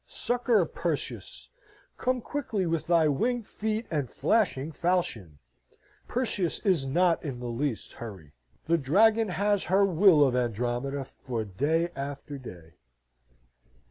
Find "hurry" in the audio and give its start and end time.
7.93-8.31